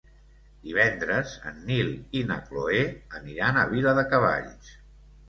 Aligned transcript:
Divendres 0.67 1.33
en 1.51 1.59
Nil 1.67 1.91
i 2.21 2.23
na 2.29 2.37
Cloè 2.47 2.79
aniran 3.21 3.61
a 3.61 3.67
Viladecavalls. 3.75 4.73